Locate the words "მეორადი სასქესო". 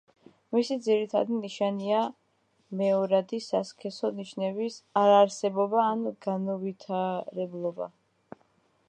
2.79-4.11